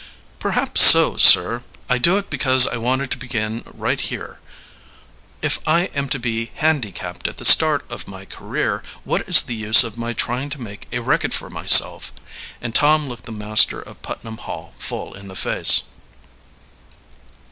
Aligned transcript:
"Perhaps 0.39 0.81
so, 0.81 1.15
sir; 1.15 1.57
and 1.57 1.63
I 1.87 1.97
do 1.99 2.17
it 2.17 2.31
because 2.31 2.65
I 2.65 2.77
want 2.77 3.11
to 3.11 3.17
begin 3.19 3.61
right 3.67 4.01
here. 4.01 4.39
If 5.43 5.59
I 5.67 5.91
am 5.93 6.09
to 6.09 6.17
be 6.17 6.49
handicapped 6.55 7.27
at 7.27 7.37
the 7.37 7.45
start 7.45 7.85
of 7.87 8.07
my 8.07 8.25
career, 8.25 8.81
what 9.03 9.29
is 9.29 9.43
the 9.43 9.53
use 9.53 9.83
of 9.83 9.99
my 9.99 10.13
trying 10.13 10.49
to 10.49 10.59
make 10.59 10.87
a 10.91 11.01
record 11.01 11.35
for 11.35 11.51
myself?" 11.51 12.11
and 12.63 12.73
Tom 12.73 13.07
looked 13.07 13.25
the 13.25 13.31
master 13.31 13.79
of 13.79 14.01
Putnam 14.01 14.37
Hall 14.37 14.73
full 14.79 15.13
in 15.13 15.27
the 15.27 15.35
face. 15.35 15.83